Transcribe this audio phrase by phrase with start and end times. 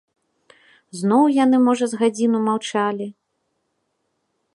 [1.01, 3.07] Зноў яны, можа, з гадзіну маўчалі.